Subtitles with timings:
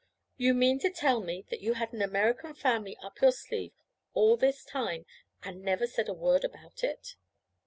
[0.35, 3.73] 'You mean to tell me that you had an American family up your sleeve
[4.15, 5.05] all this time
[5.43, 7.15] and never said a word about it?'